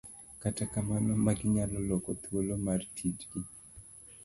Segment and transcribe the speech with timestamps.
[0.41, 3.27] kata kamano, magi nyalo loko thuolo mar tijgi